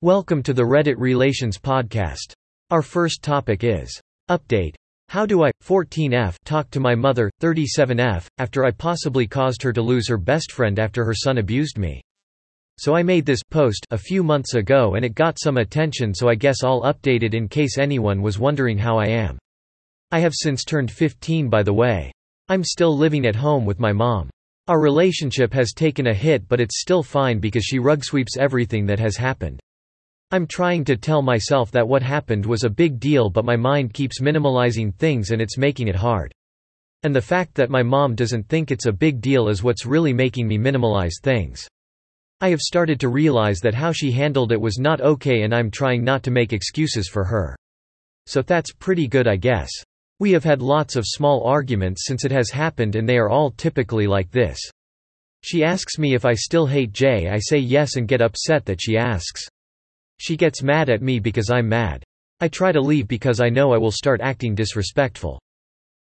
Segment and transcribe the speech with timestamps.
[0.00, 2.32] Welcome to the Reddit Relations Podcast.
[2.70, 4.76] Our first topic is Update.
[5.08, 9.82] How do I, 14F, talk to my mother, 37F, after I possibly caused her to
[9.82, 12.00] lose her best friend after her son abused me?
[12.78, 16.28] So I made this post a few months ago and it got some attention so
[16.28, 19.36] I guess I'll update it in case anyone was wondering how I am.
[20.12, 22.12] I have since turned 15 by the way.
[22.48, 24.30] I'm still living at home with my mom.
[24.68, 28.86] Our relationship has taken a hit but it's still fine because she rug sweeps everything
[28.86, 29.60] that has happened.
[30.30, 33.94] I'm trying to tell myself that what happened was a big deal but my mind
[33.94, 36.34] keeps minimalizing things and it's making it hard.
[37.02, 40.12] And the fact that my mom doesn't think it's a big deal is what's really
[40.12, 41.66] making me minimalize things.
[42.42, 45.70] I have started to realize that how she handled it was not okay and I'm
[45.70, 47.56] trying not to make excuses for her.
[48.26, 49.70] So that's pretty good I guess.
[50.20, 53.52] We have had lots of small arguments since it has happened and they are all
[53.52, 54.58] typically like this.
[55.42, 58.82] She asks me if I still hate Jay I say yes and get upset that
[58.82, 59.48] she asks.
[60.18, 62.02] She gets mad at me because I'm mad.
[62.40, 65.40] I try to leave because I know I will start acting disrespectful.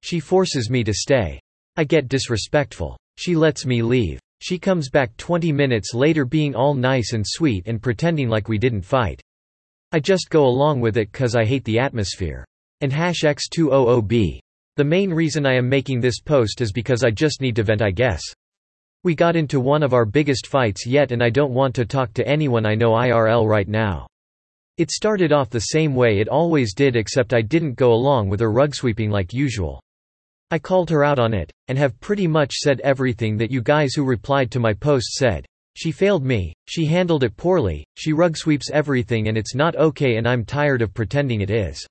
[0.03, 1.41] She forces me to stay.
[1.77, 2.97] I get disrespectful.
[3.17, 4.19] She lets me leave.
[4.41, 8.59] She comes back 20 minutes later being all nice and sweet and pretending like we
[8.59, 9.21] didn't fight.
[9.93, 12.45] I just go along with it cause I hate the atmosphere.
[12.81, 14.39] And hash x200b.
[14.77, 17.83] The main reason I am making this post is because I just need to vent
[17.83, 18.23] I guess.
[19.03, 22.13] We got into one of our biggest fights yet and I don't want to talk
[22.13, 24.07] to anyone I know IRL right now.
[24.77, 28.41] It started off the same way it always did except I didn't go along with
[28.41, 29.81] her rug sweeping like usual.
[30.51, 33.95] I called her out on it, and have pretty much said everything that you guys
[33.95, 35.47] who replied to my post said.
[35.77, 40.17] She failed me, she handled it poorly, she rug sweeps everything and it's not okay
[40.17, 41.87] and I'm tired of pretending it is.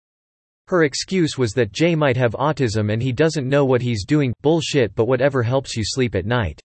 [0.68, 4.32] Her excuse was that Jay might have autism and he doesn't know what he's doing,
[4.44, 6.62] bullshit but whatever helps you sleep at night.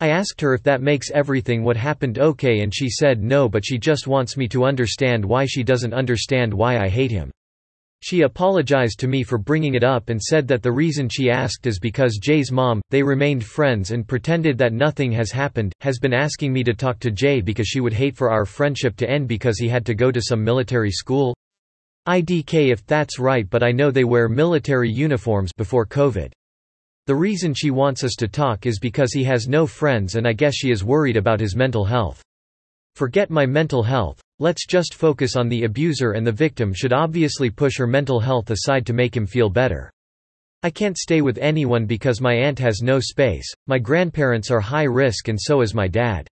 [0.00, 3.66] I asked her if that makes everything what happened okay and she said no but
[3.66, 7.32] she just wants me to understand why she doesn't understand why I hate him.
[8.00, 11.66] She apologized to me for bringing it up and said that the reason she asked
[11.66, 16.14] is because Jay's mom, they remained friends and pretended that nothing has happened, has been
[16.14, 19.26] asking me to talk to Jay because she would hate for our friendship to end
[19.26, 21.36] because he had to go to some military school.
[22.06, 26.30] IDK if that's right but I know they wear military uniforms before COVID.
[27.08, 30.34] The reason she wants us to talk is because he has no friends and I
[30.34, 32.22] guess she is worried about his mental health.
[32.96, 37.48] Forget my mental health, let's just focus on the abuser and the victim should obviously
[37.48, 39.90] push her mental health aside to make him feel better.
[40.62, 44.82] I can't stay with anyone because my aunt has no space, my grandparents are high
[44.82, 46.28] risk and so is my dad.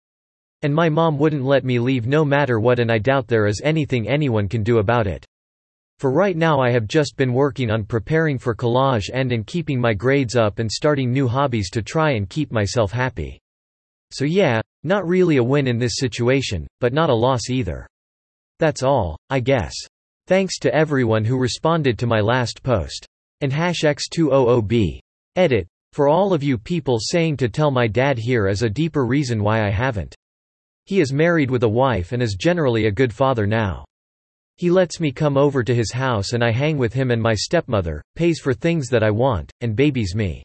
[0.63, 3.61] And my mom wouldn't let me leave no matter what and I doubt there is
[3.63, 5.27] anything anyone can do about it.
[6.03, 9.81] For right now I have just been working on preparing for collage and and keeping
[9.81, 13.39] my grades up and starting new hobbies to try and keep myself happy.
[14.11, 17.87] So yeah, not really a win in this situation, but not a loss either.
[18.59, 19.75] That's all, I guess.
[20.27, 23.07] Thanks to everyone who responded to my last post.
[23.41, 24.99] And hash x200b.
[25.37, 25.69] Edit.
[25.93, 29.41] For all of you people saying to tell my dad here is a deeper reason
[29.41, 30.17] why I haven't.
[30.85, 33.85] He is married with a wife and is generally a good father now.
[34.63, 37.35] He lets me come over to his house and I hang with him and my
[37.35, 40.45] stepmother, pays for things that I want, and babies me.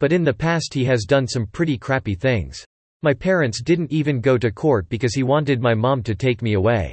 [0.00, 2.64] But in the past he has done some pretty crappy things.
[3.04, 6.54] My parents didn't even go to court because he wanted my mom to take me
[6.54, 6.92] away.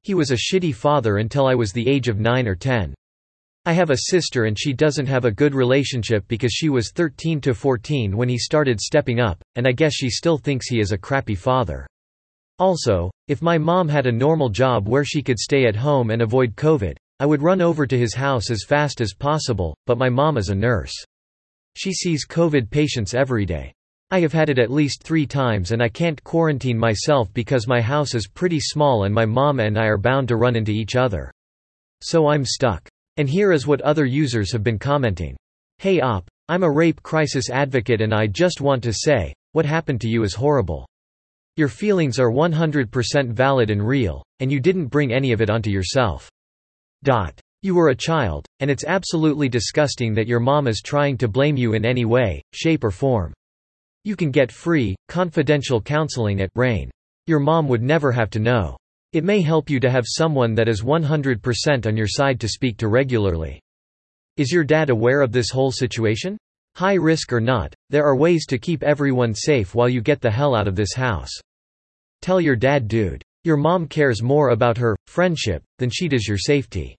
[0.00, 2.94] He was a shitty father until I was the age of 9 or 10.
[3.66, 7.42] I have a sister and she doesn't have a good relationship because she was 13
[7.42, 10.92] to 14 when he started stepping up, and I guess she still thinks he is
[10.92, 11.86] a crappy father.
[12.58, 16.22] Also, if my mom had a normal job where she could stay at home and
[16.22, 20.08] avoid COVID, I would run over to his house as fast as possible, but my
[20.08, 20.92] mom is a nurse.
[21.76, 23.72] She sees COVID patients every day.
[24.10, 27.80] I have had it at least three times and I can't quarantine myself because my
[27.80, 30.94] house is pretty small and my mom and I are bound to run into each
[30.94, 31.32] other.
[32.02, 32.86] So I'm stuck.
[33.16, 35.36] And here is what other users have been commenting.
[35.78, 40.00] Hey op, I'm a rape crisis advocate and I just want to say, what happened
[40.02, 40.86] to you is horrible.
[41.56, 45.70] Your feelings are 100% valid and real, and you didn't bring any of it onto
[45.70, 46.28] yourself.
[47.04, 47.38] Dot.
[47.62, 51.56] You were a child, and it's absolutely disgusting that your mom is trying to blame
[51.56, 53.32] you in any way, shape or form.
[54.02, 56.90] You can get free, confidential counseling at RAINN.
[57.26, 58.76] Your mom would never have to know.
[59.12, 62.76] It may help you to have someone that is 100% on your side to speak
[62.78, 63.60] to regularly.
[64.36, 66.36] Is your dad aware of this whole situation?
[66.76, 70.30] High risk or not, there are ways to keep everyone safe while you get the
[70.30, 71.30] hell out of this house.
[72.20, 73.22] Tell your dad dude.
[73.44, 76.96] Your mom cares more about her friendship than she does your safety.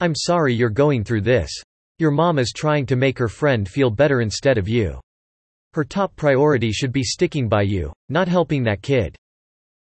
[0.00, 1.50] I'm sorry you're going through this.
[1.98, 5.00] Your mom is trying to make her friend feel better instead of you.
[5.72, 9.16] Her top priority should be sticking by you, not helping that kid.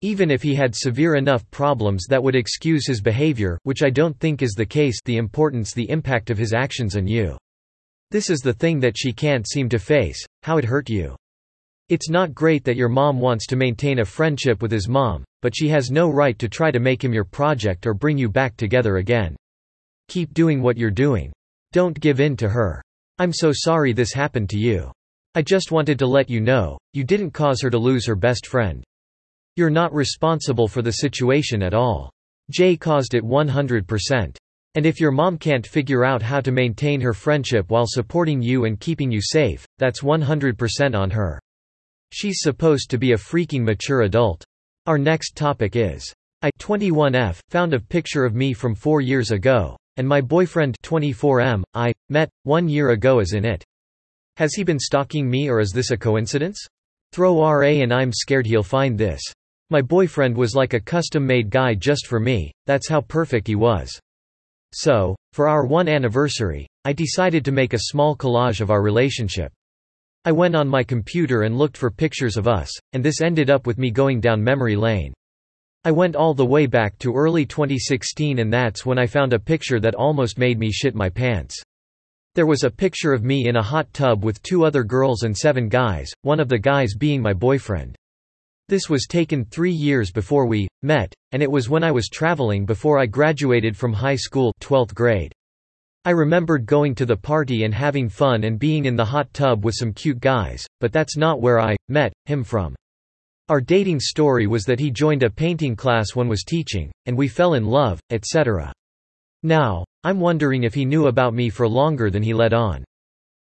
[0.00, 4.18] Even if he had severe enough problems that would excuse his behavior, which I don't
[4.18, 7.36] think is the case the importance the impact of his actions on you.
[8.10, 11.16] This is the thing that she can't seem to face, how it hurt you.
[11.88, 15.54] It's not great that your mom wants to maintain a friendship with his mom, but
[15.54, 18.56] she has no right to try to make him your project or bring you back
[18.56, 19.36] together again.
[20.08, 21.32] Keep doing what you're doing.
[21.72, 22.82] Don't give in to her.
[23.18, 24.90] I'm so sorry this happened to you.
[25.34, 28.46] I just wanted to let you know, you didn't cause her to lose her best
[28.46, 28.84] friend.
[29.56, 32.10] You're not responsible for the situation at all.
[32.50, 34.36] Jay caused it 100%.
[34.74, 38.64] And if your mom can't figure out how to maintain her friendship while supporting you
[38.64, 41.40] and keeping you safe, that's 100% on her.
[42.12, 44.44] She's supposed to be a freaking mature adult.
[44.86, 46.12] Our next topic is
[46.42, 51.62] I 21F found a picture of me from 4 years ago and my boyfriend 24M
[51.74, 53.64] I met 1 year ago is in it.
[54.36, 56.58] Has he been stalking me or is this a coincidence?
[57.12, 59.22] Throw RA and I'm scared he'll find this.
[59.70, 63.98] My boyfriend was like a custom-made guy just for me, that's how perfect he was.
[64.74, 69.52] So, for our one anniversary, I decided to make a small collage of our relationship.
[70.24, 73.68] I went on my computer and looked for pictures of us, and this ended up
[73.68, 75.14] with me going down memory lane.
[75.84, 79.38] I went all the way back to early 2016 and that's when I found a
[79.38, 81.62] picture that almost made me shit my pants.
[82.34, 85.36] There was a picture of me in a hot tub with two other girls and
[85.36, 87.94] seven guys, one of the guys being my boyfriend.
[88.68, 92.64] This was taken three years before we met, and it was when I was traveling
[92.64, 95.32] before I graduated from high school 12th grade.
[96.06, 99.64] I remembered going to the party and having fun and being in the hot tub
[99.64, 102.74] with some cute guys, but that's not where I met him from.
[103.50, 107.28] Our dating story was that he joined a painting class one was teaching, and we
[107.28, 108.72] fell in love, etc.
[109.42, 112.82] Now, I'm wondering if he knew about me for longer than he let on.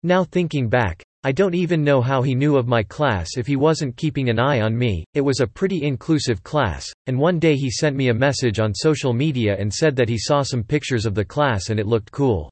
[0.04, 3.54] Now thinking back, I don't even know how he knew of my class if he
[3.54, 5.04] wasn't keeping an eye on me.
[5.12, 8.72] It was a pretty inclusive class, and one day he sent me a message on
[8.74, 12.10] social media and said that he saw some pictures of the class and it looked
[12.10, 12.50] cool.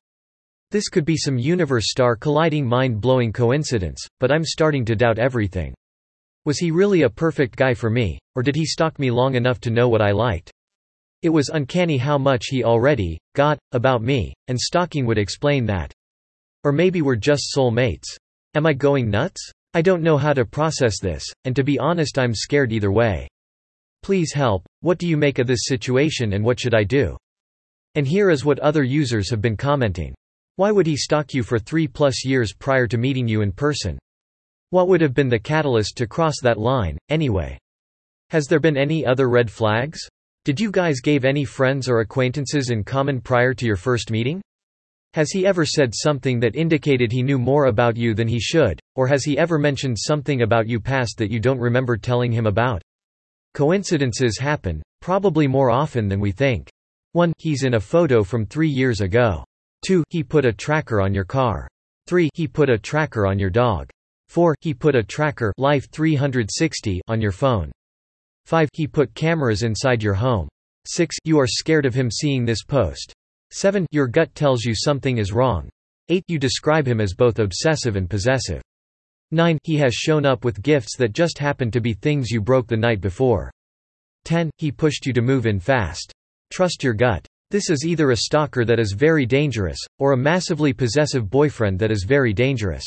[0.70, 5.19] This could be some universe star colliding mind blowing coincidence, but I'm starting to doubt
[5.19, 5.73] everything.
[6.44, 9.61] Was he really a perfect guy for me, or did he stalk me long enough
[9.61, 10.53] to know what I liked?
[11.23, 15.91] It was uncanny how much he already got about me, and stalking would explain that.
[16.64, 18.19] Or maybe we're just soul mates.
[18.58, 19.52] Am I going nuts?
[19.72, 23.28] I don't know how to process this, and to be honest I'm scared either way.
[24.02, 27.16] Please help, what do you make of this situation and what should I do?
[27.94, 30.12] And here is what other users have been commenting.
[30.56, 33.96] Why would he stalk you for three plus years prior to meeting you in person?
[34.70, 37.58] What would have been the catalyst to cross that line, anyway?
[38.31, 40.00] Has there been any other red flags?
[40.44, 44.43] Did you guys gave any friends or acquaintances in common prior to your first meeting?
[45.14, 48.78] Has he ever said something that indicated he knew more about you than he should,
[48.94, 52.46] or has he ever mentioned something about you past that you don't remember telling him
[52.46, 52.82] about?
[53.55, 56.69] Coincidences happen, probably more often than we think.
[57.12, 57.32] 1.
[57.38, 59.43] He's in a photo from three years ago.
[59.87, 60.05] 2.
[60.10, 61.66] He put a tracker on your car.
[62.06, 62.28] 3.
[62.34, 63.88] He put a tracker on your dog.
[64.28, 64.54] 4.
[64.61, 67.72] He put a tracker Life 360 on your phone.
[68.44, 68.69] 5.
[68.75, 70.49] He put cameras inside your home.
[70.87, 71.16] 6.
[71.25, 73.14] You are scared of him seeing this post.
[73.50, 73.87] 7.
[73.91, 75.69] Your gut tells you something is wrong.
[76.09, 76.25] 8.
[76.29, 78.62] You describe him as both obsessive and possessive.
[79.31, 79.59] 9.
[79.62, 82.77] He has shown up with gifts that just happened to be things you broke the
[82.77, 83.50] night before.
[84.25, 84.50] 10.
[84.59, 86.12] He pushed you to move in fast.
[86.50, 87.27] Trust your gut.
[87.50, 91.90] This is either a stalker that is very dangerous, or a massively possessive boyfriend that
[91.90, 92.85] is very dangerous.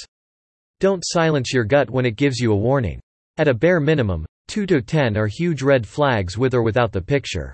[0.80, 3.00] Don't silence your gut when it gives you a warning.
[3.38, 7.01] At a bare minimum, 2 to 10 are huge red flags with or without the
[7.01, 7.53] picture.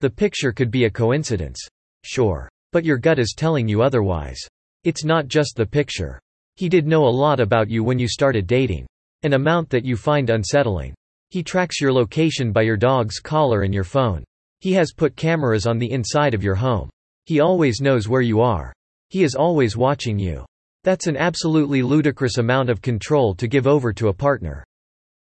[0.00, 1.66] The picture could be a coincidence.
[2.04, 2.48] Sure.
[2.72, 4.40] But your gut is telling you otherwise.
[4.84, 6.20] It's not just the picture.
[6.56, 8.86] He did know a lot about you when you started dating.
[9.22, 10.94] An amount that you find unsettling.
[11.30, 14.24] He tracks your location by your dog's collar and your phone.
[14.60, 16.90] He has put cameras on the inside of your home.
[17.26, 18.72] He always knows where you are.
[19.10, 20.44] He is always watching you.
[20.84, 24.64] That's an absolutely ludicrous amount of control to give over to a partner.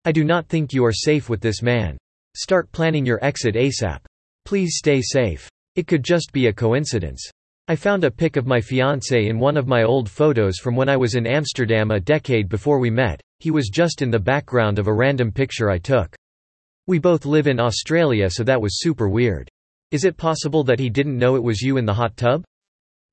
[0.05, 1.99] I do not think you are safe with this man.
[2.37, 4.01] Start planning your exit ASAP.
[4.45, 5.49] Please stay safe.
[5.79, 7.31] It could just be a coincidence.
[7.69, 10.89] I found a pic of my fiancé in one of my old photos from when
[10.89, 14.81] I was in Amsterdam a decade before we met, he was just in the background
[14.81, 16.17] of a random picture I took.
[16.89, 19.49] We both live in Australia so that was super weird.
[19.93, 22.43] Is it possible that he didn't know it was you in the hot tub?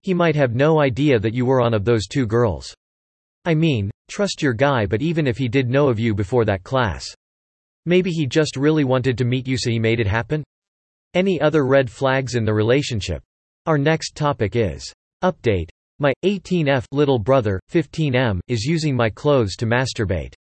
[0.02, 2.74] He might have no idea that you were one of those two girls.
[3.46, 6.64] I mean, trust your guy but even if he did know of you before that
[6.64, 7.06] class.
[7.86, 10.44] Maybe he just really wanted to meet you so he made it happen?
[11.16, 13.24] Any other red flags in the relationship?
[13.68, 14.94] Our next topic is
[15.24, 15.70] Update.
[15.98, 20.34] My 18F little brother, 15M, is using my clothes to masturbate.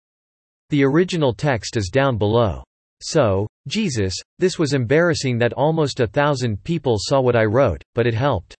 [0.71, 2.65] The original text is down below.
[3.03, 8.07] So, Jesus, this was embarrassing that almost a thousand people saw what I wrote, but
[8.07, 8.57] it helped.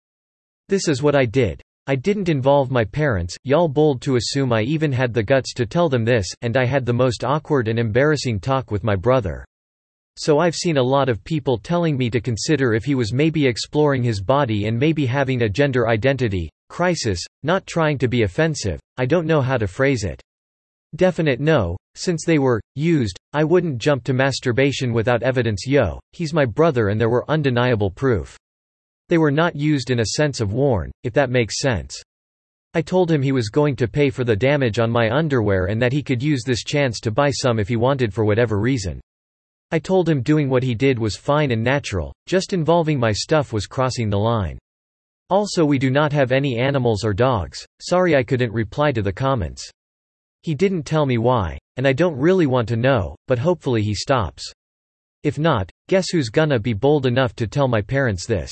[0.69, 1.63] This is what I did.
[1.87, 5.65] I didn't involve my parents, y'all bold to assume I even had the guts to
[5.65, 9.43] tell them this, and I had the most awkward and embarrassing talk with my brother.
[10.15, 13.47] So I've seen a lot of people telling me to consider if he was maybe
[13.47, 18.79] exploring his body and maybe having a gender identity crisis, not trying to be offensive,
[18.97, 20.21] I don't know how to phrase it.
[20.95, 26.33] Definite no, since they were used, I wouldn't jump to masturbation without evidence yo, he's
[26.33, 28.37] my brother and there were undeniable proof.
[29.09, 31.99] They were not used in a sense of worn, if that makes sense.
[32.75, 35.81] I told him he was going to pay for the damage on my underwear and
[35.81, 38.99] that he could use this chance to buy some if he wanted for whatever reason.
[39.73, 43.51] I told him doing what he did was fine and natural, just involving my stuff
[43.51, 44.59] was crossing the line.
[45.31, 49.11] Also we do not have any animals or dogs, sorry I couldn't reply to the
[49.11, 49.67] comments.
[50.43, 53.95] He didn't tell me why, and I don't really want to know, but hopefully he
[53.95, 54.43] stops.
[55.23, 58.51] If not, guess who's gonna be bold enough to tell my parents this?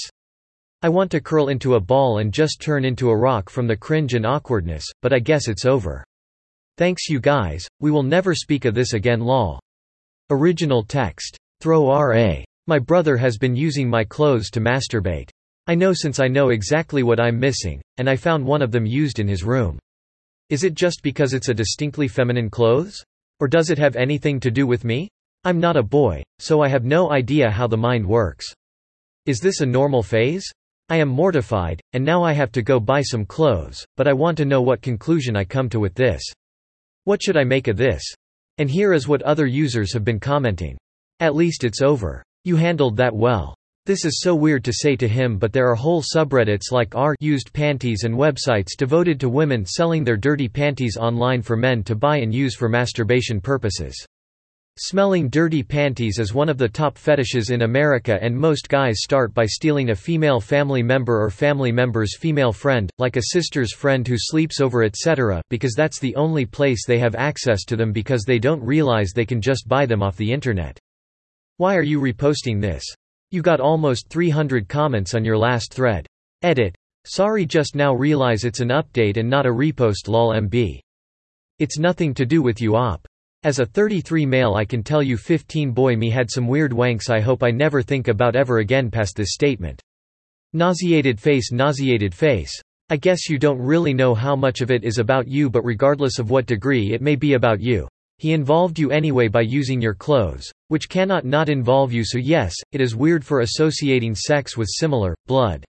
[0.81, 3.77] I want to curl into a ball and just turn into a rock from the
[3.77, 6.03] cringe and awkwardness, but I guess it's over.
[6.79, 9.59] Thanks you guys, we will never speak of this again lol.
[10.31, 11.35] Original text.
[11.59, 12.35] Throw RA.
[12.65, 15.29] My brother has been using my clothes to masturbate.
[15.67, 18.85] I know since I know exactly what I'm missing, and I found one of them
[18.85, 19.77] used in his room.
[20.49, 23.03] Is it just because it's a distinctly feminine clothes?
[23.41, 25.09] Or does it have anything to do with me?
[25.43, 28.53] I'm not a boy, so I have no idea how the mind works.
[29.25, 30.49] Is this a normal phase?
[30.87, 34.37] I am mortified, and now I have to go buy some clothes, but I want
[34.37, 36.23] to know what conclusion I come to with this.
[37.03, 38.01] What should I make of this?
[38.57, 40.77] And here is what other users have been commenting.
[41.19, 42.23] At least it's over.
[42.43, 43.55] You handled that well.
[43.87, 47.15] This is so weird to say to him but there are whole subreddits like r
[47.19, 51.95] used panties and websites devoted to women selling their dirty panties online for men to
[51.95, 53.95] buy and use for masturbation purposes.
[54.77, 59.33] Smelling dirty panties is one of the top fetishes in America and most guys start
[59.33, 64.07] by stealing a female family member or family member's female friend, like a sister's friend
[64.07, 65.41] who sleeps over etc.
[65.49, 69.25] because that's the only place they have access to them because they don't realize they
[69.25, 70.79] can just buy them off the internet.
[71.57, 72.85] Why are you reposting this?
[73.29, 76.07] You got almost 300 comments on your last thread.
[76.43, 76.73] Edit.
[77.05, 80.79] Sorry just now realize it's an update and not a repost lol mb.
[81.59, 83.05] It's nothing to do with you op.
[83.43, 87.09] As a 33 male I can tell you 15 boy me had some weird wanks
[87.09, 89.81] I hope I never think about ever again past this statement.
[90.53, 92.53] Nauseated face nauseated face.
[92.91, 96.19] I guess you don't really know how much of it is about you but regardless
[96.19, 97.87] of what degree it may be about you.
[98.19, 102.53] He involved you anyway by using your clothes, which cannot not involve you so yes,
[102.73, 105.65] it is weird for associating sex with similar, blood.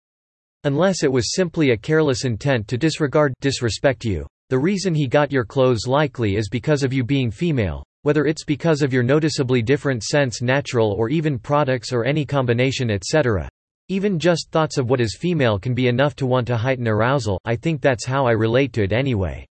[0.64, 4.26] Unless it was simply a careless intent to disregard, disrespect you.
[4.50, 8.44] The reason he got your clothes likely is because of you being female, whether it's
[8.44, 13.48] because of your noticeably different sense natural or even products or any combination etc.
[13.90, 17.40] Even just thoughts of what is female can be enough to want to heighten arousal,
[17.46, 19.46] I think that's how I relate to it anyway.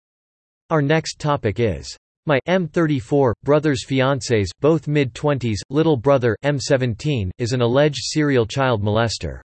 [0.71, 1.97] Our next topic is
[2.27, 9.41] my M34 brother's fiancés, both mid-20s, little brother M17 is an alleged serial child molester.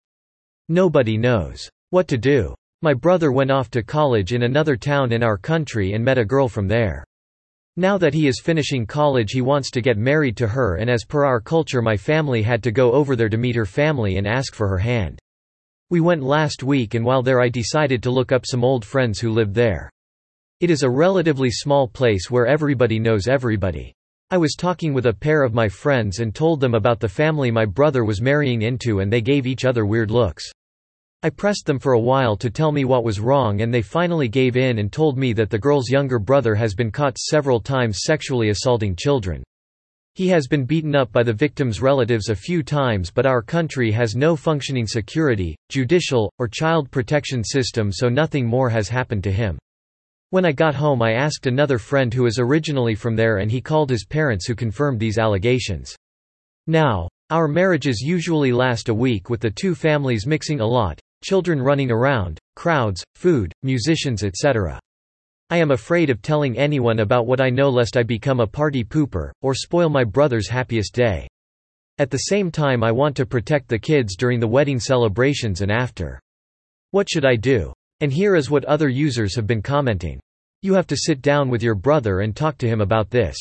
[0.69, 2.53] Nobody knows what to do.
[2.81, 6.23] My brother went off to college in another town in our country and met a
[6.23, 7.03] girl from there.
[7.75, 11.03] Now that he is finishing college he wants to get married to her and as
[11.03, 14.25] per our culture my family had to go over there to meet her family and
[14.25, 15.19] ask for her hand.
[15.89, 19.19] We went last week and while there I decided to look up some old friends
[19.19, 19.89] who lived there.
[20.61, 23.93] It is a relatively small place where everybody knows everybody.
[24.31, 27.51] I was talking with a pair of my friends and told them about the family
[27.51, 30.49] my brother was marrying into and they gave each other weird looks.
[31.21, 34.29] I pressed them for a while to tell me what was wrong and they finally
[34.29, 38.03] gave in and told me that the girl's younger brother has been caught several times
[38.05, 39.43] sexually assaulting children.
[40.15, 43.91] He has been beaten up by the victim's relatives a few times but our country
[43.91, 49.31] has no functioning security, judicial, or child protection system so nothing more has happened to
[49.31, 49.59] him.
[50.29, 53.59] When I got home I asked another friend who is originally from there and he
[53.59, 55.93] called his parents who confirmed these allegations.
[56.65, 61.61] Now, our marriages usually last a week with the two families mixing a lot, children
[61.61, 64.79] running around, crowds, food, musicians etc.
[65.49, 68.83] I am afraid of telling anyone about what I know lest I become a party
[68.83, 71.27] pooper, or spoil my brother's happiest day.
[71.97, 75.71] At the same time I want to protect the kids during the wedding celebrations and
[75.71, 76.19] after.
[76.91, 77.73] What should I do?
[77.99, 80.19] And here is what other users have been commenting.
[80.61, 83.35] You have to sit down with your brother and talk to him about this.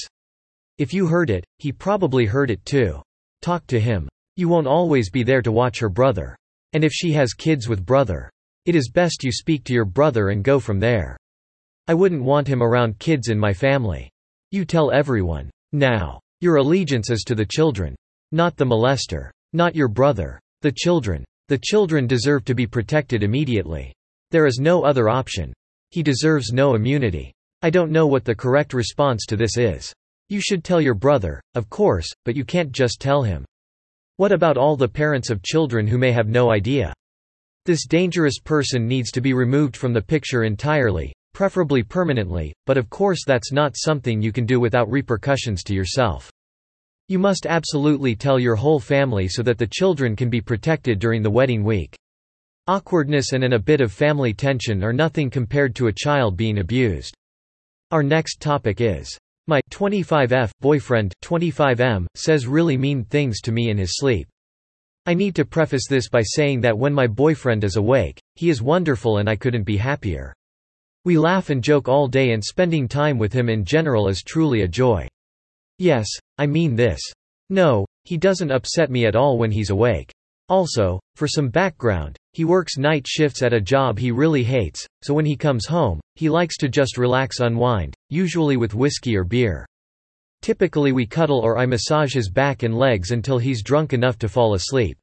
[0.79, 3.03] If you heard it, he probably heard it too.
[3.43, 4.09] Talk to him.
[4.37, 6.37] You won't always be there to watch her brother.
[6.73, 8.31] And if she has kids with brother,
[8.67, 11.17] it is best you speak to your brother and go from there.
[11.87, 14.11] I wouldn't want him around kids in my family.
[14.51, 15.51] You tell everyone.
[15.73, 16.21] Now.
[16.41, 17.97] Your allegiance is to the children.
[18.31, 19.31] Not the molester.
[19.53, 20.39] Not your brother.
[20.63, 21.25] The children.
[21.49, 23.95] The children deserve to be protected immediately.
[24.31, 25.53] There is no other option.
[25.91, 27.33] He deserves no immunity.
[27.63, 29.93] I don't know what the correct response to this is.
[30.29, 33.47] You should tell your brother, of course, but you can't just tell him.
[34.19, 36.93] What about all the parents of children who may have no idea?
[37.67, 42.91] This dangerous person needs to be removed from the picture entirely, preferably permanently, but of
[42.91, 46.33] course that's not something you can do without repercussions to yourself.
[47.07, 51.23] You must absolutely tell your whole family so that the children can be protected during
[51.23, 51.97] the wedding week.
[52.67, 56.59] Awkwardness and an a bit of family tension are nothing compared to a child being
[56.59, 57.15] abused.
[57.93, 59.17] Our next topic is
[59.49, 64.28] my 25F boyfriend 25M says really mean things to me in his sleep.
[65.07, 68.61] I need to preface this by saying that when my boyfriend is awake, he is
[68.61, 70.35] wonderful and I couldn't be happier.
[71.07, 74.61] We laugh and joke all day and spending time with him in general is truly
[74.62, 75.09] a joy.
[75.78, 77.00] Yes, I mean this.
[77.49, 80.12] No, he doesn't upset me at all when he's awake.
[80.50, 85.12] Also, for some background, he works night shifts at a job he really hates, so
[85.12, 89.66] when he comes home, he likes to just relax unwind, usually with whiskey or beer.
[90.40, 94.28] Typically we cuddle or I massage his back and legs until he's drunk enough to
[94.28, 94.97] fall asleep.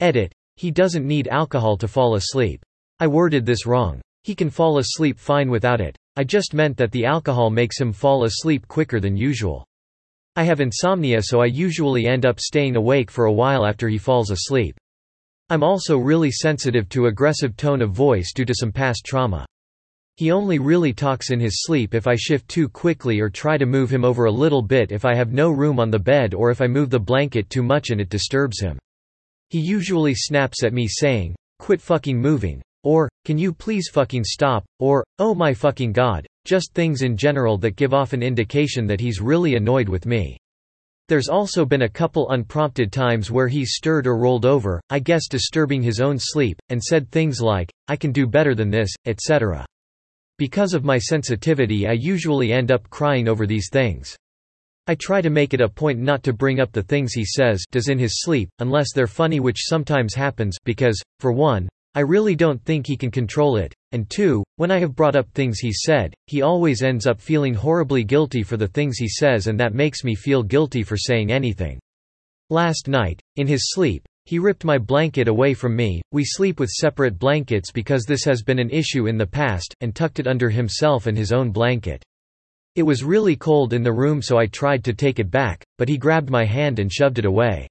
[0.00, 0.32] Edit.
[0.56, 2.64] He doesn't need alcohol to fall asleep.
[2.98, 4.00] I worded this wrong.
[4.24, 5.96] He can fall asleep fine without it.
[6.16, 9.64] I just meant that the alcohol makes him fall asleep quicker than usual.
[10.34, 13.98] I have insomnia so I usually end up staying awake for a while after he
[13.98, 14.76] falls asleep.
[15.48, 19.46] I'm also really sensitive to aggressive tone of voice due to some past trauma.
[20.16, 23.66] He only really talks in his sleep if I shift too quickly or try to
[23.66, 26.50] move him over a little bit if I have no room on the bed or
[26.50, 28.76] if I move the blanket too much and it disturbs him.
[29.50, 34.64] He usually snaps at me saying, quit fucking moving, or, can you please fucking stop,
[34.80, 39.00] or, oh my fucking god, just things in general that give off an indication that
[39.00, 40.36] he's really annoyed with me.
[41.08, 45.28] There's also been a couple unprompted times where he's stirred or rolled over, I guess
[45.28, 49.64] disturbing his own sleep, and said things like, I can do better than this, etc.
[50.36, 54.16] Because of my sensitivity I usually end up crying over these things.
[54.88, 57.64] I try to make it a point not to bring up the things he says
[57.70, 62.36] does in his sleep, unless they're funny which sometimes happens because, for one, I really
[62.36, 65.72] don't think he can control it, and two, when I have brought up things he
[65.72, 69.72] said, he always ends up feeling horribly guilty for the things he says and that
[69.72, 71.80] makes me feel guilty for saying anything.
[72.50, 76.68] Last night, in his sleep, he ripped my blanket away from me, we sleep with
[76.68, 80.50] separate blankets because this has been an issue in the past, and tucked it under
[80.50, 82.04] himself and his own blanket.
[82.74, 85.88] It was really cold in the room so I tried to take it back, but
[85.88, 87.66] he grabbed my hand and shoved it away.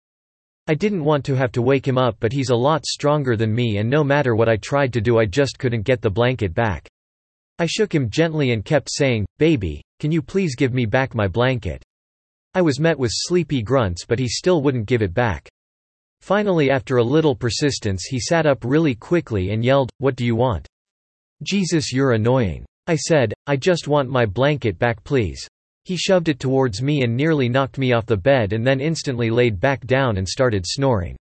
[0.67, 3.53] I didn't want to have to wake him up but he's a lot stronger than
[3.53, 6.55] me and no matter what I tried to do I just couldn't get the blanket
[6.55, 6.89] back.
[7.59, 11.27] I shook him gently and kept saying, baby, can you please give me back my
[11.27, 11.83] blanket?
[12.55, 15.47] I was met with sleepy grunts but he still wouldn't give it back.
[16.21, 20.35] Finally after a little persistence he sat up really quickly and yelled, what do you
[20.35, 20.67] want?
[21.43, 22.65] Jesus you're annoying.
[22.87, 25.47] I said, I just want my blanket back please.
[25.85, 29.29] He shoved it towards me and nearly knocked me off the bed and then instantly
[29.29, 31.15] laid back down and started snoring.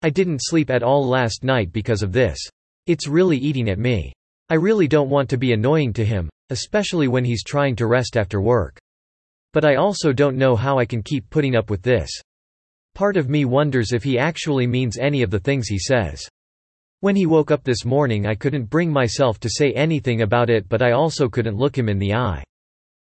[0.00, 2.38] I didn't sleep at all last night because of this.
[2.86, 4.14] It's really eating at me.
[4.48, 8.16] I really don't want to be annoying to him, especially when he's trying to rest
[8.16, 8.78] after work.
[9.52, 12.10] But I also don't know how I can keep putting up with this.
[12.94, 16.26] Part of me wonders if he actually means any of the things he says.
[17.00, 20.70] When he woke up this morning I couldn't bring myself to say anything about it
[20.70, 22.42] but I also couldn't look him in the eye.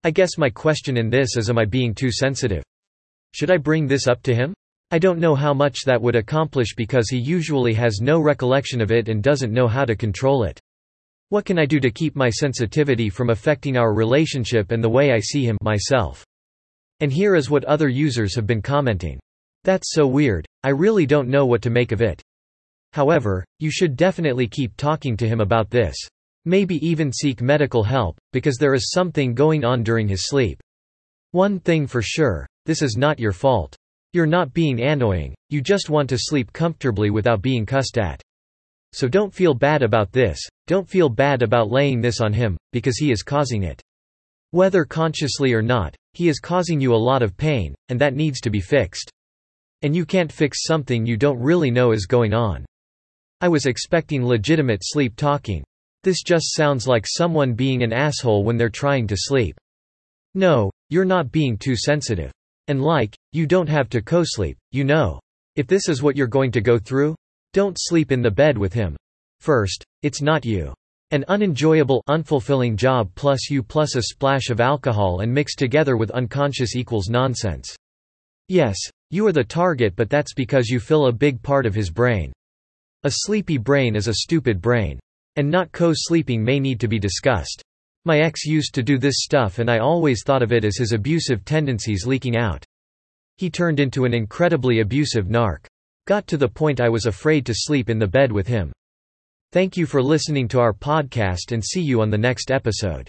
[0.04, 2.62] I guess my question in this is am I being too sensitive?
[3.34, 4.54] Should I bring this up to him?
[4.92, 8.92] I don't know how much that would accomplish because he usually has no recollection of
[8.92, 10.60] it and doesn't know how to control it.
[11.30, 15.12] What can I do to keep my sensitivity from affecting our relationship and the way
[15.12, 16.24] I see him myself?
[17.00, 19.18] And here is what other users have been commenting.
[19.64, 22.22] That's so weird, I really don't know what to make of it.
[22.92, 25.96] However, you should definitely keep talking to him about this.
[26.48, 30.58] Maybe even seek medical help, because there is something going on during his sleep.
[31.32, 33.76] One thing for sure, this is not your fault.
[34.14, 38.22] You're not being annoying, you just want to sleep comfortably without being cussed at.
[38.94, 42.96] So don't feel bad about this, don't feel bad about laying this on him, because
[42.96, 43.82] he is causing it.
[44.52, 48.40] Whether consciously or not, he is causing you a lot of pain, and that needs
[48.40, 49.10] to be fixed.
[49.82, 52.64] And you can't fix something you don't really know is going on.
[53.42, 55.62] I was expecting legitimate sleep talking.
[56.08, 59.60] This just sounds like someone being an asshole when they're trying to sleep.
[60.34, 62.32] No, you're not being too sensitive.
[62.66, 65.20] And like, you don't have to co-sleep, you know.
[65.56, 67.14] If this is what you're going to go through,
[67.52, 68.96] don't sleep in the bed with him.
[69.40, 70.72] First, it's not you.
[71.10, 76.10] An unenjoyable, unfulfilling job plus you plus a splash of alcohol and mixed together with
[76.12, 77.76] unconscious equals nonsense.
[78.48, 78.78] Yes,
[79.10, 82.32] you are the target but that's because you fill a big part of his brain.
[83.04, 84.98] A sleepy brain is a stupid brain.
[85.38, 87.62] And not co-sleeping may need to be discussed.
[88.04, 90.90] My ex used to do this stuff and I always thought of it as his
[90.90, 92.64] abusive tendencies leaking out.
[93.36, 95.66] He turned into an incredibly abusive narc.
[96.08, 98.72] Got to the point I was afraid to sleep in the bed with him.
[99.52, 103.08] Thank you for listening to our podcast and see you on the next episode.